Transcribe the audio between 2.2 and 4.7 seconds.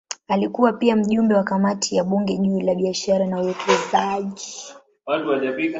juu ya biashara na uwekezaji.